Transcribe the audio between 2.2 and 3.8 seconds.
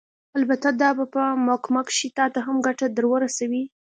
ته هم ګټه درورسوي.